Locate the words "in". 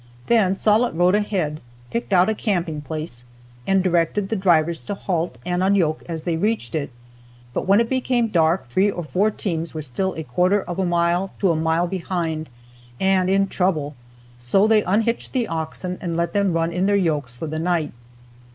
13.29-13.45, 16.71-16.87